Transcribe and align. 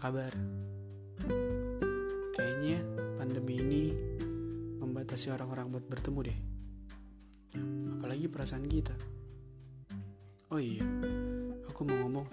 kabar? 0.00 0.32
Kayaknya 2.32 2.80
pandemi 3.20 3.60
ini 3.60 3.82
membatasi 4.80 5.28
orang-orang 5.28 5.76
buat 5.76 5.84
bertemu 5.84 6.20
deh. 6.24 6.38
Apalagi 8.00 8.26
perasaan 8.32 8.64
kita. 8.64 8.96
Oh 10.48 10.56
iya, 10.56 10.80
aku 11.68 11.84
mau 11.84 12.00
ngomong. 12.00 12.26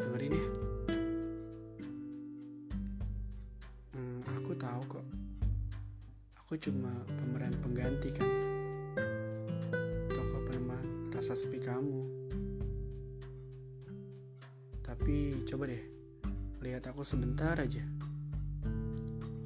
Dengerin 0.00 0.32
ya. 0.32 0.46
Hmm, 3.92 4.24
aku 4.40 4.56
tahu 4.56 4.82
kok. 4.88 5.06
Aku 6.42 6.56
cuma 6.56 6.96
pemeran 7.12 7.52
pengganti 7.60 8.08
kan. 8.16 8.30
Tokoh 10.16 10.40
peneman 10.48 11.12
rasa 11.12 11.36
sepi 11.36 11.60
kamu. 11.60 12.21
Tapi 15.02 15.34
coba 15.42 15.66
deh, 15.66 15.82
lihat 16.62 16.86
aku 16.86 17.02
sebentar 17.02 17.58
aja. 17.58 17.82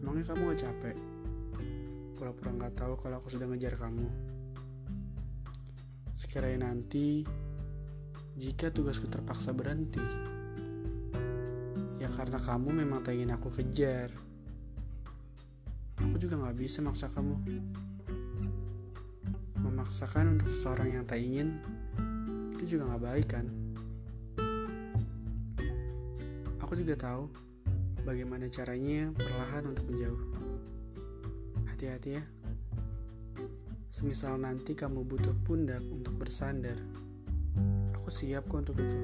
Emangnya 0.04 0.28
kamu 0.28 0.52
gak 0.52 0.68
capek? 0.68 0.96
Pura-pura 2.12 2.52
gak 2.60 2.76
tahu 2.76 2.92
kalau 3.00 3.16
aku 3.16 3.32
sudah 3.32 3.48
ngejar 3.48 3.72
kamu. 3.80 4.04
Sekiranya 6.12 6.68
nanti, 6.68 7.24
jika 8.36 8.68
tugasku 8.68 9.08
terpaksa 9.08 9.56
berhenti, 9.56 10.04
ya 12.04 12.12
karena 12.12 12.36
kamu 12.36 12.84
memang 12.84 13.00
tak 13.00 13.16
ingin 13.16 13.32
aku 13.32 13.48
kejar. 13.48 14.12
Aku 16.04 16.20
juga 16.20 16.36
gak 16.36 16.60
bisa 16.60 16.84
maksa 16.84 17.08
kamu. 17.08 17.32
Memaksakan 19.64 20.36
untuk 20.36 20.52
seseorang 20.52 21.00
yang 21.00 21.08
tak 21.08 21.16
ingin, 21.16 21.56
itu 22.52 22.76
juga 22.76 22.92
gak 22.92 23.04
baik 23.08 23.28
kan? 23.32 23.65
Aku 26.66 26.74
juga 26.74 26.98
tahu 26.98 27.30
bagaimana 28.02 28.50
caranya 28.50 29.14
perlahan 29.14 29.70
untuk 29.70 29.86
menjauh. 29.86 30.18
Hati-hati 31.62 32.18
ya. 32.18 32.26
Semisal 33.86 34.34
nanti 34.42 34.74
kamu 34.74 35.06
butuh 35.06 35.30
pundak 35.46 35.78
untuk 35.86 36.18
bersandar, 36.18 36.74
aku 37.94 38.10
siap 38.10 38.50
kok 38.50 38.66
untuk 38.66 38.82
itu. 38.82 38.98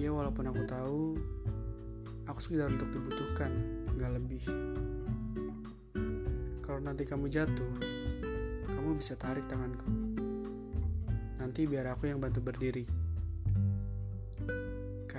Ya 0.00 0.16
walaupun 0.16 0.48
aku 0.48 0.64
tahu, 0.64 1.20
aku 2.24 2.40
sekedar 2.40 2.72
untuk 2.72 2.88
dibutuhkan, 2.96 3.52
gak 4.00 4.16
lebih. 4.16 4.48
Kalau 6.64 6.80
nanti 6.80 7.04
kamu 7.04 7.28
jatuh, 7.28 7.72
kamu 8.72 8.96
bisa 8.96 9.12
tarik 9.20 9.44
tanganku. 9.44 9.92
Nanti 11.36 11.68
biar 11.68 11.92
aku 11.92 12.08
yang 12.08 12.16
bantu 12.16 12.40
berdiri. 12.40 13.05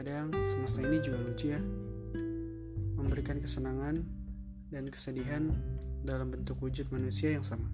Kadang 0.08 0.32
semesta 0.40 0.80
ini 0.88 1.04
juga 1.04 1.20
lucu 1.20 1.52
ya. 1.52 1.60
Memberikan 2.96 3.44
kesenangan 3.44 4.08
dan 4.72 4.88
kesedihan 4.88 5.52
dalam 6.00 6.32
bentuk 6.32 6.64
wujud 6.64 6.88
manusia 6.96 7.36
yang 7.36 7.44
sama 7.44 7.68